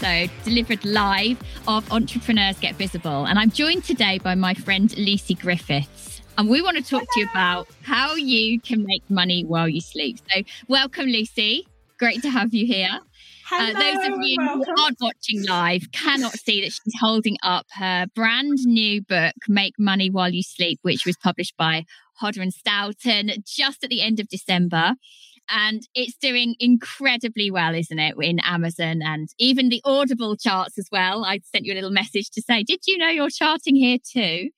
[0.00, 3.26] delivered live of Entrepreneurs Get Visible.
[3.26, 6.20] And I'm joined today by my friend Lucy Griffiths.
[6.36, 7.06] And we want to talk Hello.
[7.14, 10.18] to you about how you can make money while you sleep.
[10.30, 11.66] So, welcome, Lucy.
[11.98, 13.00] Great to have you here.
[13.46, 14.62] Hello, uh, those of you welcome.
[14.64, 19.78] who aren't watching live cannot see that she's holding up her brand new book, Make
[19.78, 24.20] Money While You Sleep, which was published by Hodder and Stoughton just at the end
[24.20, 24.94] of December
[25.48, 30.88] and it's doing incredibly well, isn't it, in Amazon and even the Audible charts as
[30.90, 31.24] well.
[31.24, 34.50] I sent you a little message to say, did you know you're charting here too?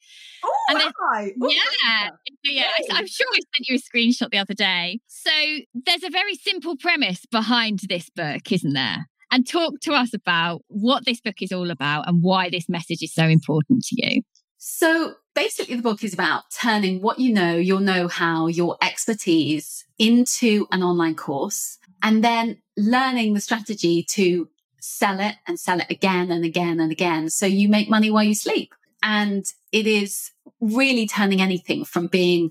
[0.44, 1.30] Oh, and then, I?
[1.42, 2.10] Oh, yeah,
[2.44, 2.64] yeah.
[2.92, 5.00] I'm sure I sent you a screenshot the other day.
[5.06, 5.30] So
[5.74, 9.08] there's a very simple premise behind this book, isn't there?
[9.30, 13.02] And talk to us about what this book is all about and why this message
[13.02, 14.22] is so important to you.
[14.56, 19.84] So basically, the book is about turning what you know, your know how, your expertise
[19.96, 24.48] into an online course and then learning the strategy to
[24.80, 27.30] sell it and sell it again and again and again.
[27.30, 28.74] So you make money while you sleep.
[29.00, 32.50] And it is really turning anything from being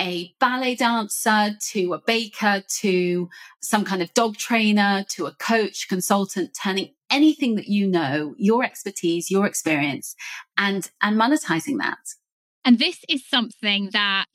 [0.00, 3.28] a ballet dancer to a baker to
[3.60, 8.64] some kind of dog trainer to a coach, consultant, turning anything that you know, your
[8.64, 10.16] expertise, your experience
[10.58, 11.98] and, and monetizing that.
[12.64, 14.26] And this is something that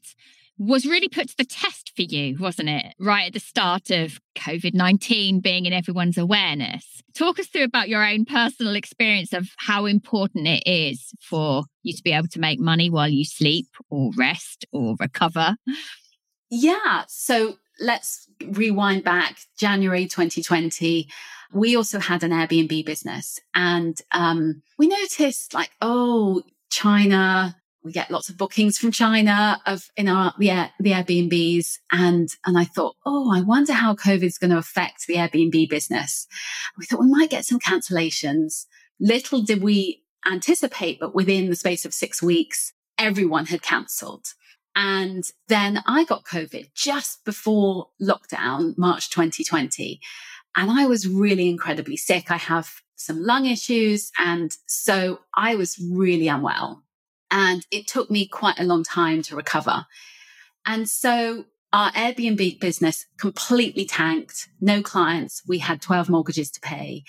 [0.57, 2.93] was really put to the test for you, wasn't it?
[2.99, 7.01] Right at the start of COVID 19 being in everyone's awareness.
[7.15, 11.93] Talk us through about your own personal experience of how important it is for you
[11.93, 15.55] to be able to make money while you sleep or rest or recover.
[16.49, 17.05] Yeah.
[17.07, 21.07] So let's rewind back January 2020.
[21.51, 28.11] We also had an Airbnb business and um, we noticed like, oh, China, we get
[28.11, 32.95] lots of bookings from China of in our the, the Airbnbs and and I thought,
[33.05, 36.27] oh, I wonder how COVID's going to affect the Airbnb business.
[36.77, 38.65] We thought we might get some cancellations.
[38.99, 44.33] Little did we anticipate, but within the space of six weeks, everyone had cancelled.
[44.81, 49.99] And then I got COVID just before lockdown, March 2020.
[50.55, 52.31] And I was really incredibly sick.
[52.31, 54.09] I have some lung issues.
[54.17, 56.83] And so I was really unwell.
[57.29, 59.85] And it took me quite a long time to recover.
[60.65, 65.43] And so our Airbnb business completely tanked, no clients.
[65.45, 67.03] We had 12 mortgages to pay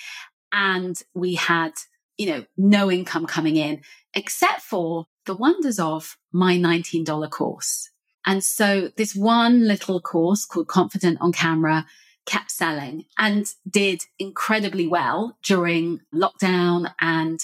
[0.51, 1.75] and we had,
[2.21, 3.81] you know, no income coming in
[4.13, 7.89] except for the wonders of my $19 course.
[8.27, 11.87] And so this one little course called Confident on Camera
[12.27, 17.41] kept selling and did incredibly well during lockdown and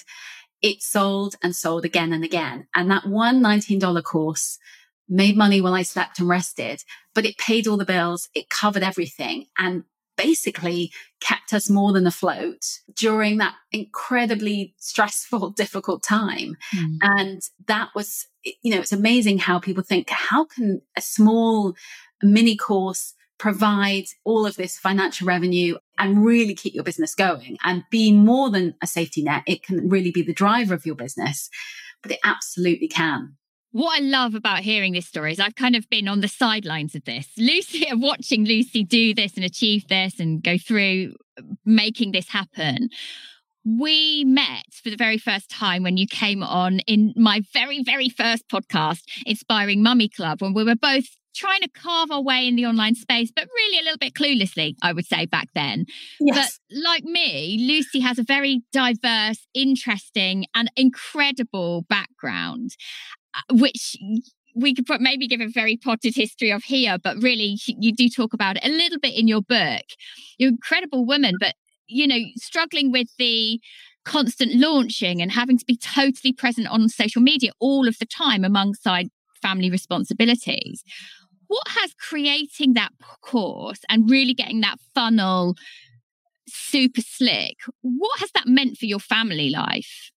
[0.61, 2.69] it sold and sold again and again.
[2.75, 4.59] And that one $19 course
[5.09, 6.83] made money while I slept and rested,
[7.15, 8.29] but it paid all the bills.
[8.35, 9.85] It covered everything and
[10.17, 16.57] basically kept us more than afloat during that incredibly stressful, difficult time.
[16.75, 16.99] Mm.
[17.03, 18.27] And that was,
[18.63, 21.75] you know, it's amazing how people think, how can a small
[22.23, 27.85] mini course provide all of this financial revenue and really keep your business going and
[27.91, 29.43] be more than a safety net.
[29.47, 31.51] It can really be the driver of your business,
[32.03, 33.37] but it absolutely can.
[33.77, 36.95] What I love about hearing this story is I've kind of been on the sidelines
[36.95, 37.29] of this.
[37.37, 41.13] Lucy, watching Lucy do this and achieve this and go through
[41.67, 42.89] making this happen.
[43.67, 48.09] We met for the very first time when you came on in my very, very
[48.09, 51.05] first podcast, Inspiring Mummy Club, when we were both
[51.37, 54.75] trying to carve our way in the online space, but really a little bit cluelessly,
[54.83, 55.85] I would say back then.
[56.19, 56.59] Yes.
[56.71, 63.16] But like me, Lucy has a very diverse, interesting, and incredible background, uh,
[63.51, 63.97] which
[64.55, 68.33] we could maybe give a very potted history of here, but really you do talk
[68.33, 69.85] about it a little bit in your book.
[70.39, 71.55] You're an incredible woman, but
[71.89, 73.61] you know, struggling with the
[74.05, 78.45] constant launching and having to be totally present on social media all of the time
[78.45, 79.09] alongside
[79.43, 80.83] family responsibilities
[81.49, 82.91] what has creating that
[83.21, 85.55] course and really getting that funnel
[86.49, 90.11] super slick, what has that meant for your family life?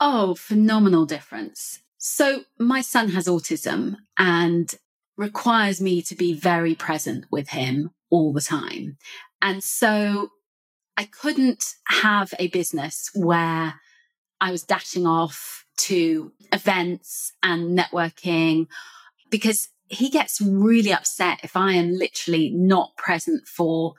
[0.00, 1.81] Oh, phenomenal difference.
[2.04, 4.74] So, my son has autism and
[5.16, 8.96] requires me to be very present with him all the time.
[9.40, 10.30] And so,
[10.96, 13.74] I couldn't have a business where
[14.40, 18.66] I was dashing off to events and networking
[19.30, 23.94] because he gets really upset if I am literally not present for,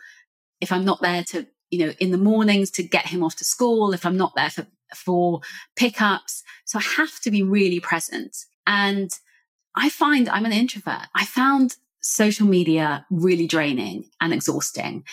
[0.59, 3.45] if I'm not there to, you know, in the mornings to get him off to
[3.45, 5.41] school, if I'm not there for, for
[5.75, 6.43] pickups.
[6.65, 8.45] So I have to be really present.
[8.65, 9.11] And
[9.75, 11.07] I find I'm an introvert.
[11.15, 15.03] I found social media really draining and exhausting.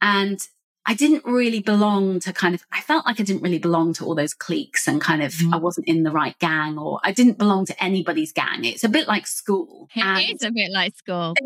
[0.00, 0.38] And
[0.86, 4.04] I didn't really belong to kind of, I felt like I didn't really belong to
[4.04, 5.54] all those cliques and kind of, mm.
[5.54, 8.64] I wasn't in the right gang or I didn't belong to anybody's gang.
[8.64, 9.88] It's a bit like school.
[9.96, 11.34] It and, is a bit like school.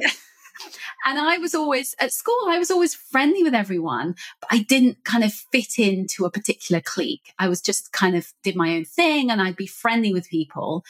[1.05, 5.05] and I was always at school, I was always friendly with everyone, but I didn't
[5.05, 7.33] kind of fit into a particular clique.
[7.39, 10.85] I was just kind of did my own thing and I'd be friendly with people,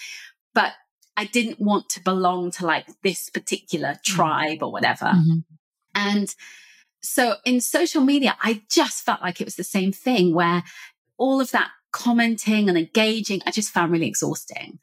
[0.54, 0.72] but
[1.16, 4.02] I didn't want to belong to like this particular mm.
[4.02, 5.06] tribe or whatever.
[5.06, 5.38] Mm-hmm.
[5.94, 6.34] And
[7.02, 10.62] so in social media, I just felt like it was the same thing where
[11.16, 14.78] all of that commenting and engaging, I just found really exhausting.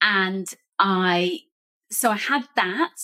[0.00, 0.46] And
[0.78, 1.40] I,
[1.90, 2.94] so I had that,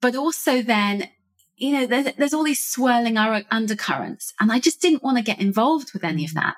[0.00, 1.08] but also then,
[1.56, 5.40] you know, there's, there's all these swirling undercurrents and I just didn't want to get
[5.40, 6.34] involved with any of mm.
[6.34, 6.56] that.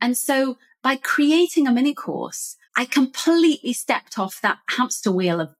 [0.00, 5.50] And so by creating a mini course, I completely stepped off that hamster wheel of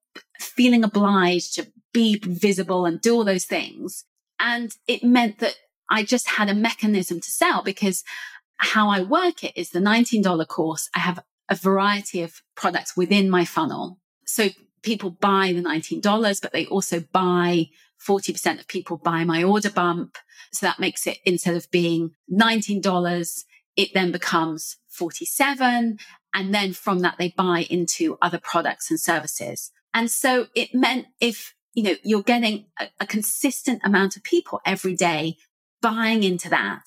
[0.40, 4.04] feeling obliged to be visible and do all those things
[4.42, 5.54] and it meant that
[5.88, 8.02] I just had a mechanism to sell because
[8.56, 10.90] how I work it is the $19 course.
[10.94, 13.98] I have a variety of products within my funnel.
[14.26, 14.48] So
[14.82, 17.66] people buy the $19, but they also buy
[18.06, 20.18] 40% of people buy my order bump.
[20.52, 23.44] So that makes it instead of being $19,
[23.76, 25.98] it then becomes 47.
[26.34, 29.70] And then from that, they buy into other products and services.
[29.94, 34.60] And so it meant if you know, you're getting a, a consistent amount of people
[34.64, 35.36] every day
[35.80, 36.84] buying into that.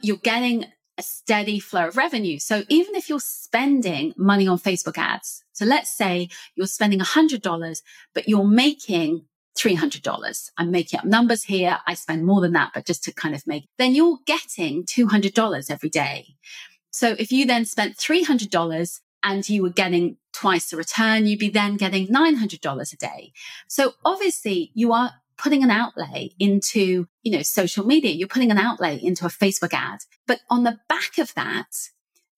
[0.00, 0.66] You're getting
[1.00, 2.38] a steady flow of revenue.
[2.38, 7.82] So even if you're spending money on Facebook ads, so let's say you're spending $100,
[8.14, 9.24] but you're making
[9.58, 10.50] $300.
[10.58, 11.78] I'm making up numbers here.
[11.86, 15.70] I spend more than that, but just to kind of make, then you're getting $200
[15.70, 16.36] every day.
[16.90, 21.48] So if you then spent $300 and you were getting twice the return, you'd be
[21.48, 23.32] then getting $900 a day.
[23.68, 28.12] So obviously you are putting an outlay into, you know, social media.
[28.12, 30.00] You're putting an outlay into a Facebook ad.
[30.26, 31.70] But on the back of that,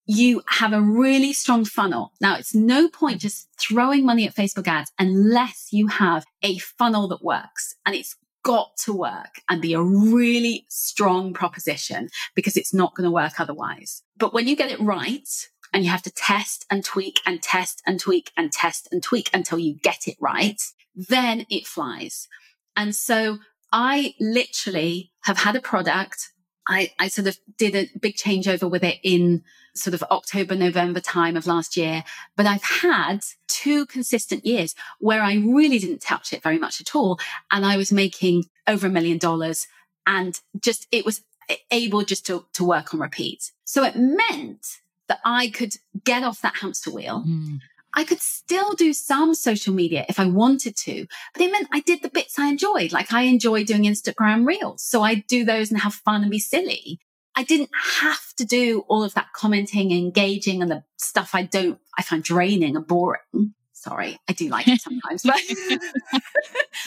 [0.05, 2.13] you have a really strong funnel.
[2.21, 7.07] Now it's no point just throwing money at Facebook ads unless you have a funnel
[7.09, 12.73] that works and it's got to work and be a really strong proposition because it's
[12.73, 14.03] not going to work otherwise.
[14.17, 15.29] But when you get it right,
[15.73, 19.29] and you have to test and tweak and test and tweak and test and tweak
[19.33, 20.61] until you get it right,
[20.95, 22.27] then it flies.
[22.75, 23.39] And so
[23.71, 26.29] I literally have had a product.
[26.67, 29.43] I, I sort of did a big changeover with it in
[29.75, 32.03] sort of October, November time of last year.
[32.37, 36.95] But I've had two consistent years where I really didn't touch it very much at
[36.95, 37.19] all.
[37.51, 39.67] And I was making over a million dollars
[40.05, 41.23] and just, it was
[41.71, 43.51] able just to, to work on repeat.
[43.65, 44.65] So it meant
[45.07, 45.73] that I could
[46.03, 47.23] get off that hamster wheel.
[47.27, 47.59] Mm.
[47.95, 51.79] I could still do some social media if I wanted to, but it meant I
[51.81, 52.91] did the bits I enjoyed.
[52.91, 54.83] Like I enjoy doing Instagram reels.
[54.83, 56.99] So I do those and have fun and be silly.
[57.35, 61.79] I didn't have to do all of that commenting, engaging and the stuff I don't,
[61.97, 63.53] I find draining and boring.
[63.73, 65.41] Sorry, I do like it sometimes, but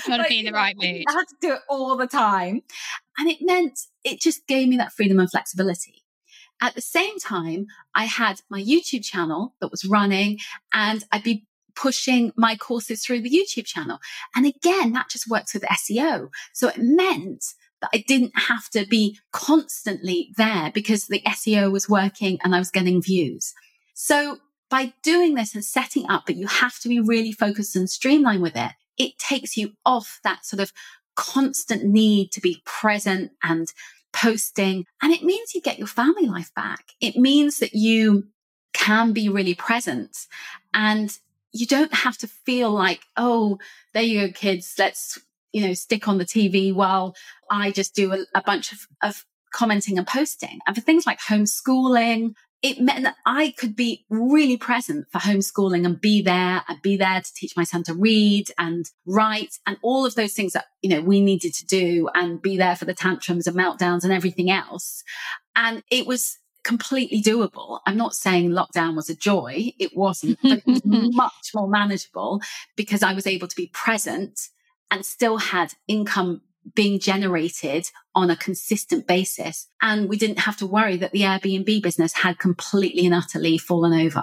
[0.06, 1.04] got to be in the right mood.
[1.06, 2.62] I had to do it all the time.
[3.18, 6.05] And it meant it just gave me that freedom and flexibility.
[6.60, 10.38] At the same time, I had my YouTube channel that was running
[10.72, 13.98] and I'd be pushing my courses through the YouTube channel.
[14.34, 16.30] And again, that just works with SEO.
[16.54, 17.44] So it meant
[17.82, 22.58] that I didn't have to be constantly there because the SEO was working and I
[22.58, 23.52] was getting views.
[23.94, 24.38] So
[24.70, 28.42] by doing this and setting up that you have to be really focused and streamlined
[28.42, 30.72] with it, it takes you off that sort of
[31.14, 33.72] constant need to be present and
[34.16, 34.86] posting.
[35.02, 36.92] And it means you get your family life back.
[37.00, 38.28] It means that you
[38.72, 40.26] can be really present
[40.74, 41.16] and
[41.52, 43.58] you don't have to feel like, oh,
[43.94, 45.18] there you go, kids, let's,
[45.52, 47.14] you know, stick on the TV while
[47.50, 50.58] I just do a, a bunch of, of commenting and posting.
[50.66, 52.34] And for things like homeschooling,
[52.66, 56.96] it meant that I could be really present for homeschooling and be there and be
[56.96, 60.64] there to teach my son to read and write and all of those things that,
[60.82, 64.12] you know, we needed to do and be there for the tantrums and meltdowns and
[64.12, 65.04] everything else.
[65.54, 67.78] And it was completely doable.
[67.86, 69.72] I'm not saying lockdown was a joy.
[69.78, 72.42] It wasn't, but it was much more manageable
[72.74, 74.40] because I was able to be present
[74.90, 76.40] and still had income
[76.74, 79.68] being generated on a consistent basis.
[79.80, 83.98] And we didn't have to worry that the Airbnb business had completely and utterly fallen
[83.98, 84.22] over.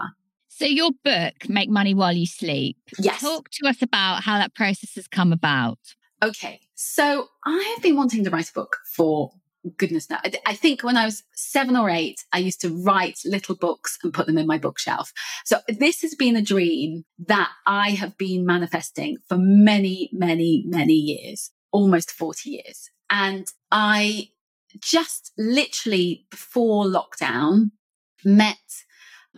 [0.50, 3.22] So, your book, Make Money While You Sleep, Yes.
[3.22, 5.80] talk to us about how that process has come about.
[6.22, 6.62] Okay.
[6.76, 9.32] So I have been wanting to write a book for
[9.78, 10.20] goodness now.
[10.24, 13.98] I- I think when I was seven or eight, I used to write little books
[14.04, 15.12] and put them in my bookshelf.
[15.46, 20.94] So this has been a dream that I have been manifesting for many, many, many
[20.94, 22.90] years, almost 40 years.
[23.10, 24.30] And I
[24.80, 27.72] just literally before lockdown
[28.24, 28.58] met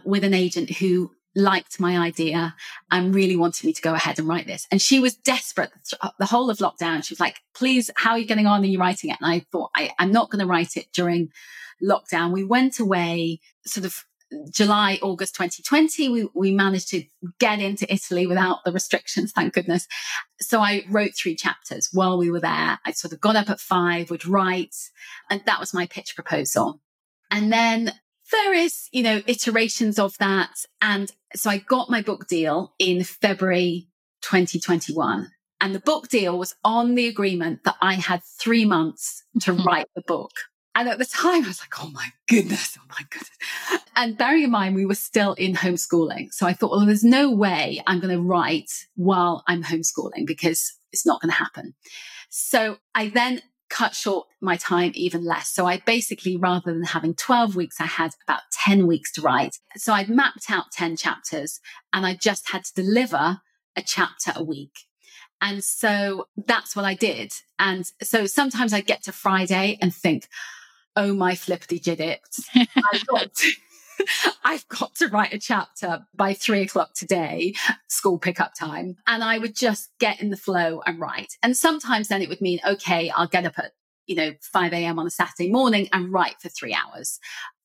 [0.05, 2.55] with an agent who liked my idea
[2.91, 4.67] and really wanted me to go ahead and write this.
[4.71, 7.03] And she was desperate uh, the whole of lockdown.
[7.03, 8.61] She was like, please, how are you getting on?
[8.61, 9.17] Are you writing it?
[9.19, 11.29] And I thought, I, I'm not going to write it during
[11.83, 12.31] lockdown.
[12.31, 14.05] We went away sort of
[14.51, 16.09] July, August 2020.
[16.09, 17.03] We, we managed to
[17.39, 19.87] get into Italy without the restrictions, thank goodness.
[20.39, 22.79] So I wrote three chapters while we were there.
[22.85, 24.75] I sort of got up at five, would write,
[25.29, 26.81] and that was my pitch proposal.
[27.31, 27.93] And then
[28.31, 30.65] various, you know, iterations of that.
[30.81, 33.87] And so I got my book deal in February
[34.21, 35.31] 2021.
[35.61, 39.63] And the book deal was on the agreement that I had three months to hmm.
[39.63, 40.31] write the book.
[40.77, 43.31] And at the time, I was like, oh my goodness, oh my goodness.
[43.95, 46.33] And bearing in mind, we were still in homeschooling.
[46.33, 50.73] So I thought, well, there's no way I'm going to write while I'm homeschooling because
[50.91, 51.75] it's not going to happen.
[52.29, 55.49] So I then cut short my time even less.
[55.49, 59.57] So I basically, rather than having 12 weeks, I had about 10 weeks to write.
[59.77, 61.61] So I'd mapped out 10 chapters
[61.93, 63.41] and I just had to deliver
[63.77, 64.73] a chapter a week.
[65.41, 67.31] And so that's what I did.
[67.59, 70.27] And so sometimes I'd get to Friday and think,
[70.95, 72.21] oh my flippity jibbit,
[72.55, 73.51] I've got to,
[74.43, 77.53] I've got to write a chapter by three o'clock today,
[77.87, 78.97] school pickup time.
[79.07, 81.33] And I would just get in the flow and write.
[81.43, 83.71] And sometimes then it would mean, okay, I'll get up at,
[84.07, 84.99] you know, 5 a.m.
[84.99, 87.19] on a Saturday morning and write for three hours.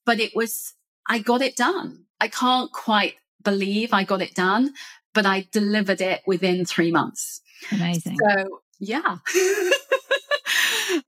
[0.07, 0.75] But it was,
[1.09, 2.05] I got it done.
[2.21, 4.75] I can't quite believe I got it done,
[5.15, 7.41] but I delivered it within three months.
[7.73, 8.17] Amazing.
[8.19, 9.19] So yeah.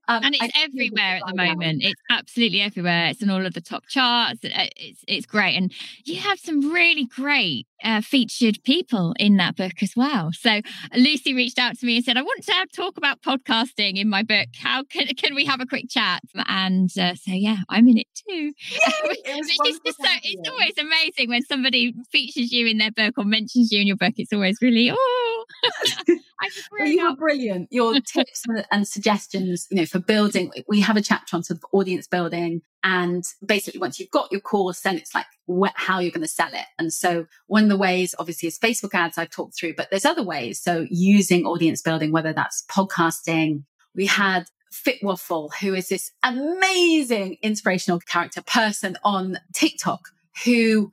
[0.07, 1.81] Um, and it's everywhere at the moment.
[1.83, 3.07] It's absolutely everywhere.
[3.07, 4.39] It's in all of the top charts.
[4.43, 5.71] It's it's great, and
[6.05, 10.31] you have some really great uh, featured people in that book as well.
[10.33, 10.61] So
[10.95, 14.23] Lucy reached out to me and said, "I want to talk about podcasting in my
[14.23, 14.47] book.
[14.57, 18.07] How can can we have a quick chat?" And uh, so yeah, I'm in it
[18.13, 18.53] too.
[18.59, 23.71] it's just so it's always amazing when somebody features you in their book or mentions
[23.71, 24.13] you in your book.
[24.17, 25.45] It's always really oh.
[26.71, 27.67] well, you are brilliant.
[27.71, 30.51] Your tips and suggestions, you know, for building.
[30.67, 34.41] We have a chapter on sort of audience building, and basically, once you've got your
[34.41, 36.65] course, then it's like wh- how you're going to sell it.
[36.77, 39.17] And so, one of the ways, obviously, is Facebook ads.
[39.17, 40.61] I've talked through, but there's other ways.
[40.61, 43.63] So, using audience building, whether that's podcasting.
[43.95, 50.09] We had Fit Waffle, who is this amazing inspirational character person on TikTok
[50.45, 50.91] who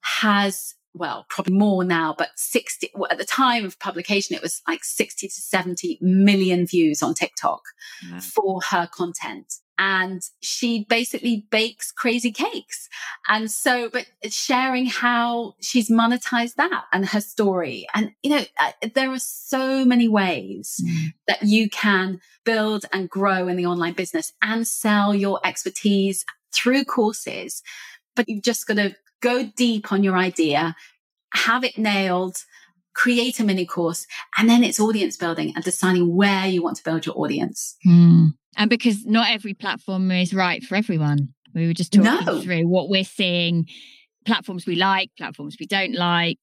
[0.00, 4.60] has well, probably more now, but 60, well, at the time of publication, it was
[4.66, 7.62] like 60 to 70 million views on TikTok
[8.08, 8.20] yeah.
[8.20, 9.54] for her content.
[9.78, 12.88] And she basically bakes crazy cakes.
[13.28, 17.86] And so, but sharing how she's monetized that and her story.
[17.94, 21.14] And, you know, uh, there are so many ways mm.
[21.28, 26.84] that you can build and grow in the online business and sell your expertise through
[26.84, 27.62] courses.
[28.16, 30.74] But you've just got to go deep on your idea,
[31.34, 32.36] have it nailed,
[32.94, 36.84] create a mini course, and then it's audience building and deciding where you want to
[36.84, 37.76] build your audience.
[37.86, 38.32] Mm.
[38.56, 41.34] And because not every platform is right for everyone.
[41.54, 42.40] We were just talking no.
[42.40, 43.66] through what we're seeing
[44.24, 46.38] platforms we like, platforms we don't like.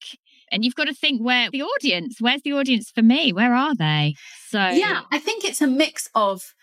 [0.52, 3.34] And you've got to think where the audience, where's the audience for me?
[3.34, 4.16] Where are they?
[4.48, 6.54] So, yeah, I think it's a mix of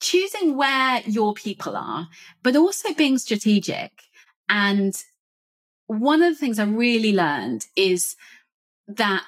[0.00, 2.08] choosing where your people are,
[2.42, 3.90] but also being strategic
[4.48, 4.94] and
[5.86, 8.16] one of the things I really learned is
[8.88, 9.26] that,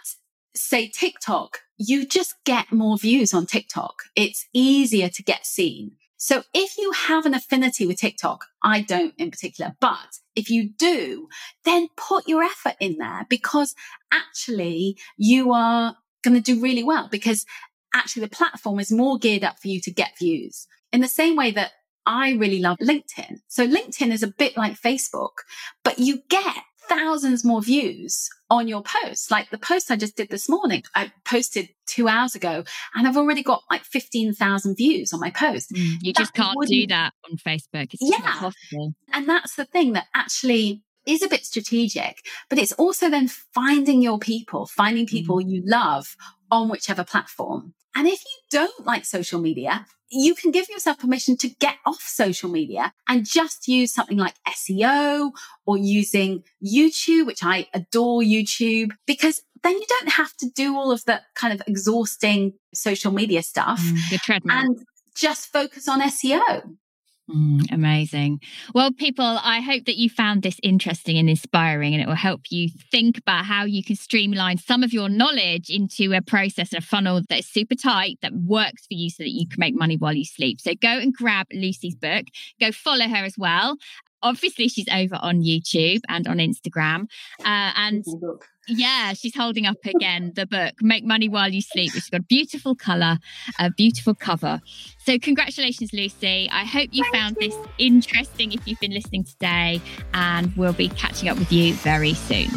[0.54, 4.04] say, TikTok, you just get more views on TikTok.
[4.14, 5.92] It's easier to get seen.
[6.16, 10.70] So if you have an affinity with TikTok, I don't in particular, but if you
[10.70, 11.28] do,
[11.64, 13.74] then put your effort in there because
[14.10, 17.44] actually you are going to do really well because
[17.94, 21.36] actually the platform is more geared up for you to get views in the same
[21.36, 21.72] way that
[22.06, 23.40] I really love LinkedIn.
[23.48, 25.42] So LinkedIn is a bit like Facebook,
[25.82, 26.56] but you get
[26.88, 29.30] thousands more views on your posts.
[29.30, 33.16] Like the post I just did this morning, I posted two hours ago and I've
[33.16, 35.72] already got like 15,000 views on my post.
[35.72, 37.92] Mm, you that just can't do that on Facebook.
[37.92, 38.50] It's yeah.
[39.12, 44.02] And that's the thing that actually is a bit strategic, but it's also then finding
[44.02, 45.48] your people, finding people mm.
[45.48, 46.16] you love
[46.50, 47.74] on whichever platform.
[47.94, 52.00] And if you don't like social media, you can give yourself permission to get off
[52.00, 55.32] social media and just use something like SEO
[55.64, 60.92] or using YouTube, which I adore YouTube because then you don't have to do all
[60.92, 63.80] of the kind of exhausting social media stuff.
[63.80, 64.56] Mm, the treadmill.
[64.56, 64.78] And
[65.16, 66.76] just focus on SEO.
[67.28, 68.40] Mm, amazing.
[68.72, 72.42] Well, people, I hope that you found this interesting and inspiring, and it will help
[72.50, 76.82] you think about how you can streamline some of your knowledge into a process and
[76.82, 79.74] a funnel that is super tight that works for you so that you can make
[79.74, 80.60] money while you sleep.
[80.60, 82.26] So go and grab Lucy's book,
[82.60, 83.76] go follow her as well.
[84.22, 87.02] Obviously, she's over on YouTube and on Instagram.
[87.44, 88.04] Uh, and
[88.68, 92.20] yeah, she's holding up again the book, Make Money While You Sleep, which has got
[92.20, 93.18] a beautiful colour,
[93.58, 94.60] a beautiful cover.
[94.98, 96.48] So, congratulations, Lucy.
[96.50, 97.48] I hope you Thank found you.
[97.48, 99.80] this interesting if you've been listening today,
[100.14, 102.48] and we'll be catching up with you very soon.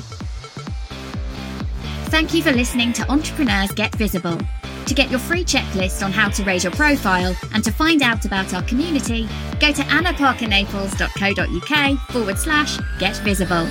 [2.10, 4.40] Thank you for listening to Entrepreneurs Get Visible.
[4.88, 8.26] To get your free checklist on how to raise your profile and to find out
[8.26, 13.68] about our community, go to annaparkernaples.co.uk forward slash get visible.